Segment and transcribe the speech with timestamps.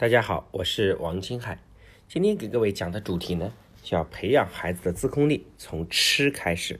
[0.00, 1.58] 大家好，我是王金海。
[2.06, 3.52] 今天给各位讲的主题呢，
[3.82, 6.78] 叫培养孩子的自控力，从吃开始。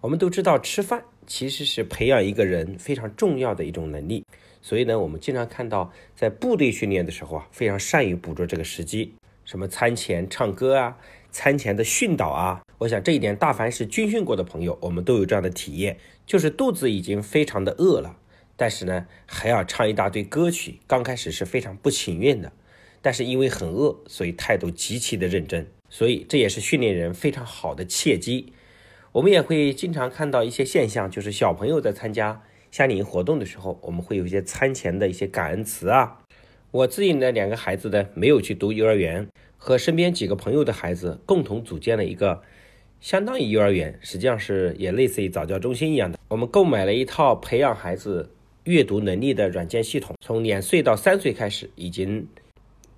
[0.00, 4.24] 我们都知道，吃饭其实是培养一个人非常重要的一种能力。
[4.62, 9.12] 所以呢，我们经常看到，在部队训练的时候啊，非常善于捕捉这个时机，
[9.44, 10.96] 什么餐前唱歌啊，
[11.32, 12.62] 餐前的训导啊。
[12.78, 18.16] 我想这一点，大凡是军训过的朋友，我们都有这样的体验，就是肚子已经非常的饿了。
[18.56, 22.52] 但是呢，还要唱一大堆歌曲，刚开始是非常不情愿的，
[23.02, 28.52] 但是因为很饿，所以态度极其的认真，所以这也是训练人非常好的契机。
[29.10, 36.20] 我们也会经常看到一些现象，就是小朋友在参加夏令营活动的时候，我们会有一些餐前的一些感恩词啊。
[36.70, 42.42] 我自己的两个孩子呢，没有去读幼儿园，和身边几个朋友的孩子共同组建了一个
[43.00, 46.18] 相当于幼儿园，实际上是也类似于早教中心一样的。
[46.28, 48.30] 我们购买了一套培养孩子。
[48.64, 52.26] 阅读能力的软件系统，从两岁到三岁开始，已经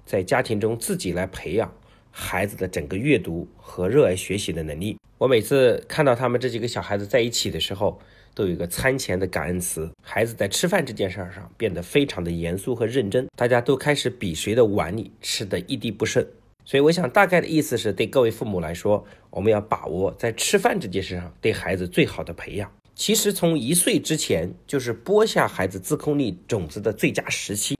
[0.04, 1.72] 在家庭中自己来培养
[2.12, 4.96] 孩子的整个阅读和热爱学习的能力。
[5.18, 7.98] 我每次看到他们这几个小孩子在一起的时候，
[8.32, 9.90] 都有一个餐前的感恩词。
[10.02, 16.24] 孩子在吃饭这件事儿上变得非常的严肃和认真，大家都开始比谁的碗里吃的一滴不剩。
[16.64, 22.70] 所以，我想大概的意思是对各位父母来说，我们要把握在吃饭这件事上对孩子最好的培养。
[22.96, 27.76] 其实从一岁之前就是播下孩子自控力种子的最佳时期。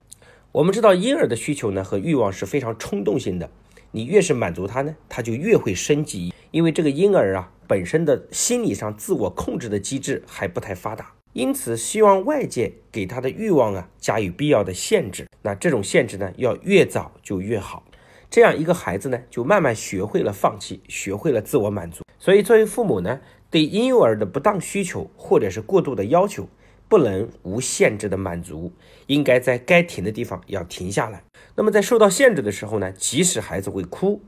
[0.51, 3.49] 我们知道婴儿的需求呢和欲望是非常冲动性的，
[3.89, 6.31] 你越是满足他呢，他就越会升级。
[6.51, 15.27] 因为这个婴儿啊本身的心理上自我控制的机制还不太发达，因此希望外界给他的欲望啊加以必要的限制。
[15.41, 17.83] 那这种限制呢要越早就越好，
[18.29, 22.03] 这样一个孩子呢就慢慢学会了放弃，学会了自我满足。
[22.19, 23.19] 所以作为父母呢。
[23.49, 26.47] 对婴幼儿的不当需求或者是过度的要求，
[26.89, 28.71] 不能无限制的满足，
[29.07, 31.23] 应该在该停的地方要停下来。
[31.55, 34.21] 那么在受到限制的时候呢，即使孩子会哭，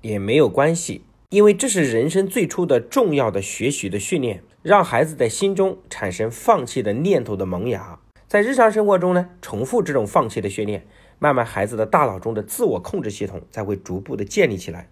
[0.00, 7.98] 也没有关系，因为这是人生最初的重要的学习的训练，让孩子在心中产生放弃的念头的萌芽。
[8.26, 10.84] 在日常生活中呢，重复这种放弃的训练，
[11.18, 14.88] 慢慢孩子的大脑中的自我控制系统才会逐步的建立起来。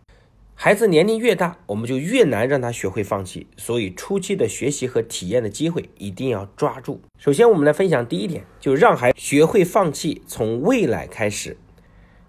[0.55, 7.01] 孩子年龄越大，我们就越难让他学会放弃，所以初期的学习和体验的机会一定要抓住。
[7.19, 11.57] 首先，我们来分享第一点，就让孩学会放弃，从未来开始。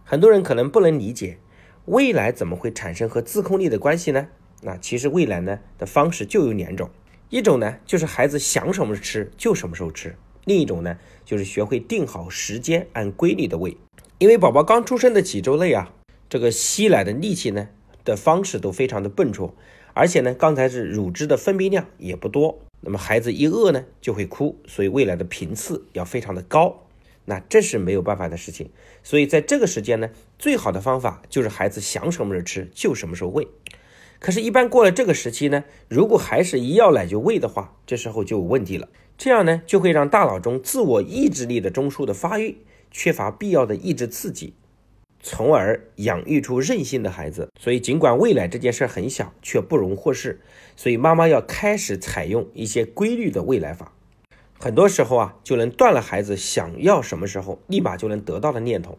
[0.04, 1.38] 很多人可能不能理解，
[1.86, 4.28] 未来怎么会产生和自控力的关系呢？
[4.64, 6.90] 那其实未来呢的方式就有两种，
[7.30, 13.78] 一种呢就是孩子想什么时候吃就什么时候吃，另一种呢就是学会定好时间，按规律的喂。
[14.18, 15.94] 因为宝宝刚出生的几周内啊，
[16.28, 17.68] 这个吸奶的力气呢。
[18.06, 19.54] 的方式都非常的笨拙，
[19.94, 26.88] 而且呢，刚才是乳汁的分泌量也不多，那么孩子一饿呢就会哭，所以未来的频次要非常的高，
[27.26, 28.70] 那这是没有办法的事情。
[29.04, 33.48] 所以在这个时间呢，最好的方法就是孩子想什么时候吃就什么时候喂。
[34.20, 38.88] 可是，一般过了这个时期呢，如果还是一要奶就喂的话，这时候就有问题了。
[39.18, 42.60] 这样呢，就会让大脑中自我意志力的中枢的发育
[42.90, 44.54] 缺乏必要的抑制刺激。
[45.26, 50.42] 从而养育出任性的孩子，所以尽管喂奶这件事很小，却不容忽视。
[50.76, 53.94] 所以妈妈要开始采用一些规律的喂奶法，
[54.60, 58.98] 很多时候啊，就能断了孩子想要什么时候立马就能得到的念头，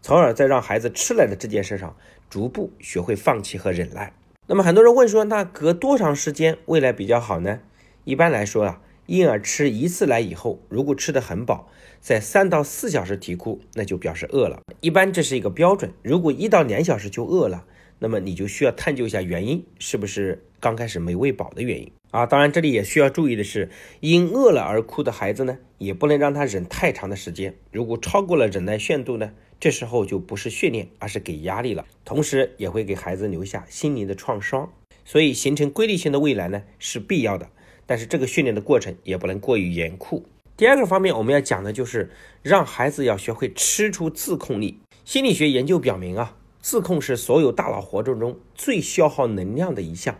[0.00, 1.94] 从而在让孩子吃奶的这件事上
[2.30, 4.14] 逐步学会放弃和忍耐。
[4.46, 7.60] 那么很多人问说，那隔多长时间喂奶比较好呢？
[8.04, 8.80] 一般来说啊。
[9.08, 14.60] 婴儿吃一次奶以后，如果吃得很饱，在三到四小时啼哭，那就表示饿了。
[14.82, 15.90] 一般这是一个标准。
[16.02, 17.64] 如果一到两小时就饿了，
[18.00, 22.26] 那么你就需要探究一下原因，是不是刚开始没喂饱的原因啊？
[22.26, 23.70] 当然，这里也需要注意的是，
[24.00, 27.54] 因饿了而哭的孩子呢，也不能让他忍太长的时间。
[27.72, 34.70] 如果超过了忍耐限度呢，这时候就不是训练，而是给压力了，同时也会给孩子留下心灵的创伤。
[35.06, 37.48] 所以，形成规律性的喂奶呢是必要的。
[37.88, 40.22] 但是这个训练的过程也不能过于严酷。
[40.58, 42.10] 第二个方面，我们要讲的就是
[42.42, 44.78] 让孩子要学会吃出自控力。
[45.06, 50.18] 心理学研究表明啊，自控是所有大脑活动中最消耗能量的一项。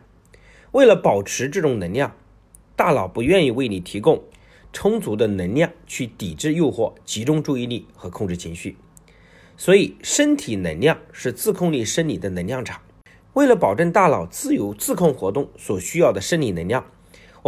[0.73, 2.17] 为了保持这种能量，
[2.75, 4.25] 大脑不愿意为你提供
[4.73, 8.79] 充足的能量去抵制诱惑、集中注意力和控制情绪。
[9.59, 12.81] 所以，身体能量是自控力生理的能量场。
[13.35, 16.87] 为了保证大脑自由自控活动所需要的生理能量。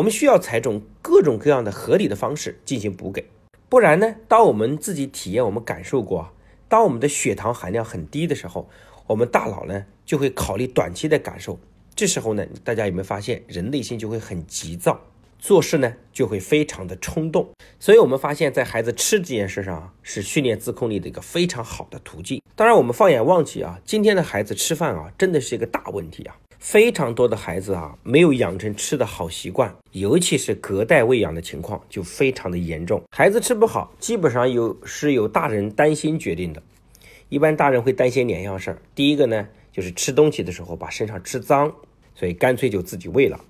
[0.01, 3.27] 我们需要采用各种各样的合理的方式进行补给，
[3.69, 4.17] 不然呢？
[4.27, 6.33] 当我们自己体验、我们感受过，
[6.71, 8.67] 当我们的血糖含量很低的时候，
[9.07, 11.61] 我们大脑呢就会考虑短期的感受。
[11.95, 14.99] 这时候呢，大家有没有发现人内心就会很急躁？
[15.39, 17.51] 做事呢就会非常的冲动。
[17.79, 22.41] 所以，我们发现，在孩子吃这件事上啊，是训练自控力的一个非常好的途径。
[22.57, 26.35] 当然，我们放眼望去啊，今天的孩子吃饭啊，真的是一个大问题啊。
[26.61, 33.03] 非常多的孩子啊，没有养成吃的好习惯，尤其是隔代喂养的情况就非常的严重。
[33.11, 36.63] 孩子吃不好，基本上有是由大人担心决定的。
[37.31, 41.75] 一般大人会担心两样事儿，第一个呢，就是吃东西的时候把身上吃脏，
[42.15, 43.41] 所以干脆就自己喂了。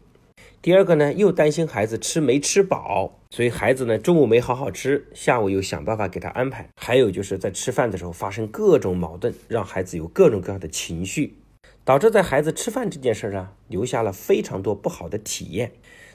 [0.62, 6.68] 第二个呢，又担心孩子吃没吃饱，所以孩子呢中午没好好吃，下午又想办法给他安排。
[6.76, 11.34] 还有就是在吃饭的时候发生各种矛盾，让孩子有各种各样的情绪。
[11.90, 15.72] 导致在孩子吃饭这件事上留下了非常多不好的体验。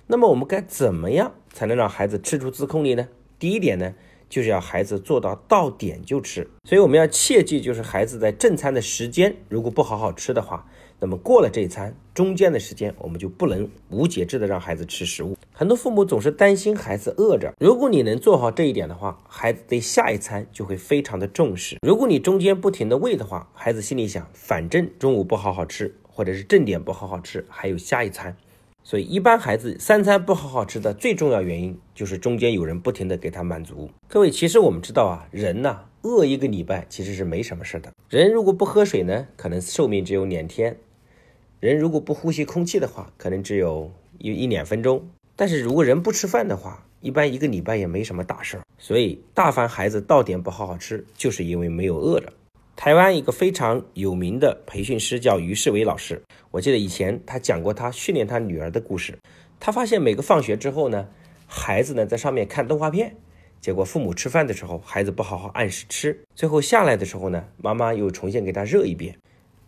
[0.07, 3.09] 那么我们该怎么样才能让孩子吃出自控力呢？
[3.37, 3.93] 第一点呢，
[4.29, 6.49] 就是要孩子做到到点就吃。
[6.63, 10.65] 所以我们要切记，就是孩子在正餐的时间如果不好好吃的话。
[10.99, 15.37] 那么过了这一餐，中间的时间我们就不能无节制的让孩子吃食物。
[15.51, 21.77] 很多父母总是担心孩子饿着，如果你能做好这一点的话，孩子对下一餐就会非常的重视。
[21.81, 28.35] 如果你中间不停的喂的话，孩子心里想，反正中午不好好吃，或者是正点不好好吃，还有下一餐。
[28.83, 33.89] 所以一般孩子三餐不好好吃的最重要原因就是中间有人不停的给他满足。
[34.07, 37.91] 各位，其实我们知道啊，人呐饿一个礼拜其实是没什么事的。
[38.09, 40.77] 人如果不喝水呢，可能寿命只有两天。
[41.59, 45.07] 人如果不呼吸空气的话，可能只有一一两分钟。
[45.35, 48.63] 但是如果人不吃饭的话，一般一个礼拜也没什么大事儿。
[48.77, 52.31] 所以，大凡孩子到点不好好吃，就是因为没有饿着。
[52.75, 56.21] 台湾一个非常有名的培训师叫于世伟老师，
[56.51, 59.17] 我记得以前他讲过他训练他女儿的故事。
[59.59, 61.07] 他发现每个放学之后呢，
[61.47, 63.15] 孩子呢在上面看动画片，
[63.61, 69.17] 结果父母吃饭的时候，孩子不好好按时吃，最后下来的时候呢，妈妈又重新给他热一遍。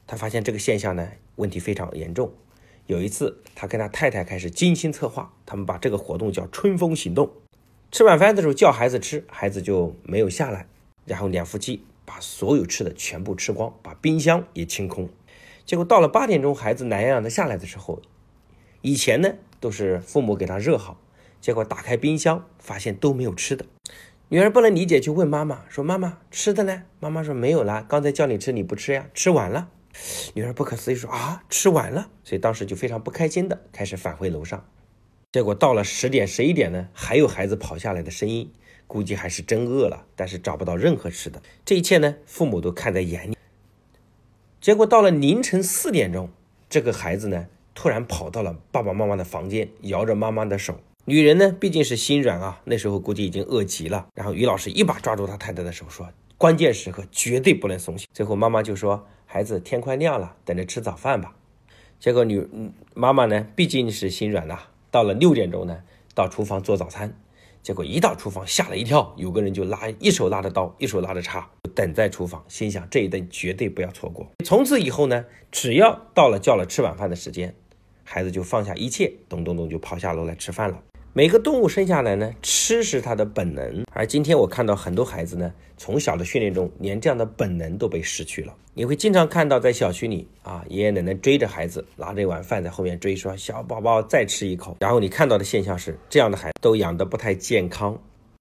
[0.06, 2.31] 他发现这个现象呢，问题非常严重。
[2.86, 7.31] 有一次，他跟他太太开始精心策划，他们把这个活动叫“春风行动”。
[7.92, 10.68] 吃晚饭的时候叫孩子吃，孩子就没有下来。
[11.06, 15.10] 然后两夫妻把所有吃的全部吃光，把冰箱也清空。
[15.66, 18.01] 结果到了八点钟，孩子懒洋洋的下来的时候，
[18.81, 21.00] 以前呢都是父母给他热好，
[21.42, 23.66] 结果打开冰箱发现都没有吃的。
[24.30, 29.69] 女儿不能理解，就问妈妈说：“妈妈吃的呢？”妈妈说：“没有啦，刚才叫你吃你不吃呀，吃完了。”
[30.34, 34.66] 女儿不可思议说：“啊，吃完了！”所以当时就非常不开心的开始返回楼上。
[35.32, 38.52] 结果到了十点、十一点呢，还有孩子跑下来的声音，
[38.88, 41.42] 估计还是真饿了，但是找不到任何吃的。
[41.66, 43.38] 这一切呢，父母都看在眼里。
[44.62, 46.30] 结果到了凌晨四点钟，
[46.70, 50.80] 这个孩子呢，突然跑到了爸爸妈妈的房间，摇着妈妈的手。
[51.06, 54.08] 女人呢，毕竟是心软啊，那时候估计已经饿极了。
[54.16, 59.08] 然后于老师一把抓住他太太的手，说：“关键时刻绝对不能松懈。”最后妈妈就说。
[59.29, 61.35] 孩子，天快亮了，等着吃早饭吧。
[62.00, 62.47] 结果女
[62.94, 64.57] 妈妈呢，毕竟是心软呐。
[64.89, 65.83] 到了六点钟呢，
[66.15, 67.13] 到厨房做早餐。
[67.62, 74.25] 结果一到厨房，吓了一跳，有个人就拉一手拉着刀，一手拉着叉，等在厨房，心想这一顿绝对不要错过。
[74.45, 77.53] 从此以后呢，只要到了叫了吃晚饭的时间，
[78.06, 80.81] 孩子就放下一切，咚咚咚就跑下楼来吃饭了。
[81.18, 88.54] 每个动物生下来呢，吃是它的本能，而今天我看到很多孩子呢，从小的训练中，连这样的本能都被失去了。
[88.75, 94.78] 你会经常看到在小区里啊，爷爷奶奶追着孩子，拿着一碗饭在后面追，说小宝宝再吃一口。
[94.80, 98.00] 然后你看到的现象是，这样的孩子都养得不太健康。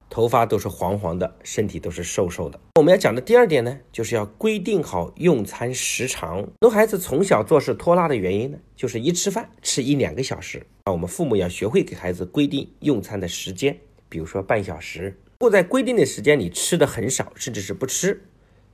[0.09, 2.59] 头发都是黄黄的，身体都是瘦瘦的。
[2.77, 6.37] 我们要讲的第二点呢，就是要规定好用餐时长。
[6.39, 10.67] 很多孩子从小做事拖拉的原因呢，就是一吃饭吃一两个小时。
[10.87, 13.77] 那我们父母要学会给孩子规定用餐的时间，
[14.09, 15.19] 比如说半小时。
[15.39, 18.23] 如果在规定的时间里吃的很少，甚至是不吃，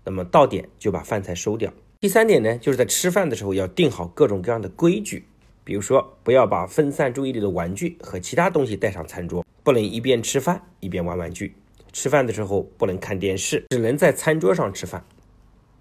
[0.04, 1.72] 那么到点就把饭菜收掉。
[2.00, 5.24] 第三点呢，就是在吃饭的时候要定好各种各样的规矩，
[5.64, 9.44] 比如说不要把分散注意力的玩具和其他东西带上餐桌。
[9.64, 11.54] 不能一边吃饭一边玩玩具，
[11.92, 15.04] 吃饭的时候不能看电视，只能在餐桌上吃饭。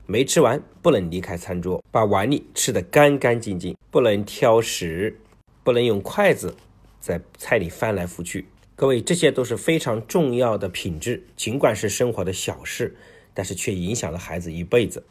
[0.05, 5.17] 没吃完不能离开餐桌，把碗里吃得干干净净，不能挑食，
[5.63, 6.55] 不能用筷子
[6.99, 8.45] 在菜里翻来覆去。
[8.75, 12.95] 各位，这些都是非常重要的品质，尽管是生活的小事，
[13.33, 15.03] 但是却影响了孩子一辈子。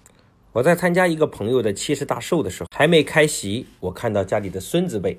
[0.52, 5.18] 我在参加一个朋友的七十大寿的时候，还没开席，我看到家里的孙子辈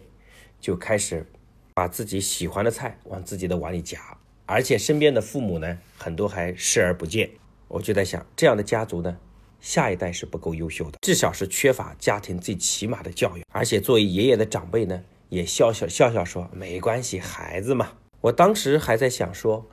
[0.59, 1.25] 就开始。
[1.73, 7.29] 把自己喜欢的菜往自己的碗里夹，而且身边的父母呢，很多还视而不见。
[7.67, 9.17] 我就在想，这样的家族呢，
[9.59, 13.43] 下一代是不够优秀的，至少是缺乏家庭最起码的教育。
[13.51, 17.93] 而且作为爷爷的长辈呢，也笑笑笑笑说没关系，孩子嘛。
[18.19, 19.65] 我当时还在想说，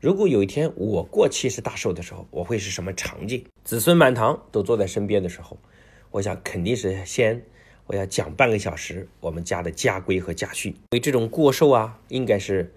[0.00, 3.44] 如果有一天我过七十大寿的时候，我会是什么场景？
[3.64, 5.56] 子孙满堂都坐在身边的时候，
[6.10, 7.42] 我想肯定是先
[7.88, 10.72] 我要讲半个小时我们家的家规和家训。
[10.72, 12.72] 因为这种过寿啊，应该是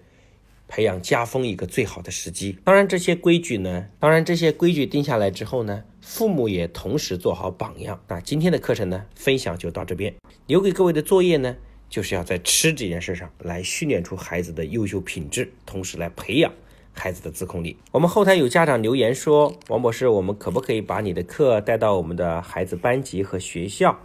[0.66, 2.58] 培养家风一个最好的时机。
[2.64, 8.02] 当然这些规矩呢，当然这些规矩定下来之后呢，父母也同时做好榜样。
[8.08, 10.14] 那今天的课程呢，分享就到这边。
[10.46, 11.56] 留给各位的作业呢，
[11.90, 16.50] 就是要在吃这件事上来训练出孩子的优秀品质，同时来培养。
[16.94, 17.74] 孩子的自控力。
[17.90, 23.98] 我们后台有家长留言说：“王博士，我们可不可以把你的课带到我们的孩子班级和学校，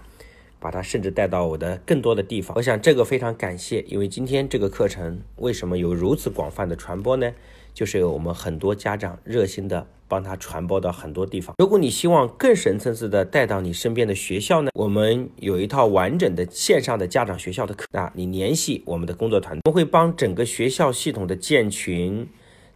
[0.59, 7.33] 把它甚至带到我的更多的地方？”我想这个非常感谢，因为今天这个课程为什么有如此广泛的传播呢？
[7.73, 11.53] 就是有我们很多家长热心的帮他传播到很多地方。
[11.59, 22.27] 如果你希望更深层次的带到你身边的学校呢，我们有一套完整的线上的家长学校的课，那你联系我们的工作团队，我们会帮整个学校系统的建群。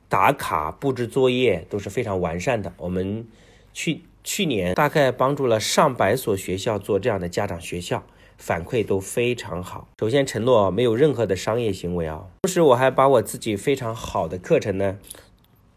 [0.07, 2.73] 打卡布置作业都是非常完善的。
[2.75, 3.25] 我们
[3.71, 8.03] 去去年大概帮助了上百所学校做这样的家长学校，
[8.37, 9.87] 反馈都非常好。
[9.99, 12.25] 首先承诺没有任何的商业行为啊。
[12.43, 14.97] 同时我还把我自己非常好的课程呢，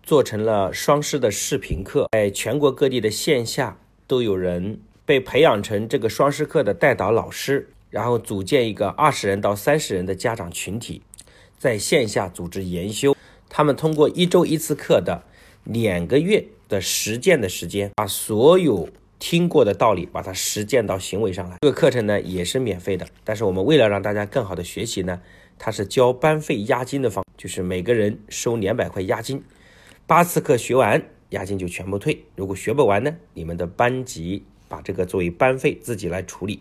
[0.03, 11.03] 做成了双师的视频课，在全国各地的线下都有人被培养成这个双师课的带导老师，然后组建一个二十人到三十人的家长群体，
[11.59, 13.17] 在线下组织研修。
[13.49, 15.23] 他们通过一周一次课的
[15.63, 21.57] 两个月的实践的时间，把所有听过的道理把它实践到行为上来。
[21.61, 25.21] 这个课程呢也是免费的，但是我们为了让大家更好的学习呢，
[25.59, 29.43] 它是交班费押金的方，就是每个人收两百块押金，
[30.07, 32.25] 八次课学完押金就全部退。
[32.37, 36.61] 如果学不完呢，你们的班级把这个作为班费自己来处理。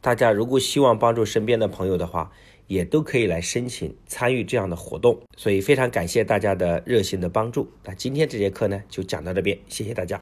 [0.00, 2.32] 大家如果希望帮助身边的朋友的话。
[2.66, 7.70] 也都可以来申请参与这样的活动，所以非常感谢大家的热心的帮助。
[7.84, 10.20] 那今天这节课呢，就讲到这边，谢谢大家。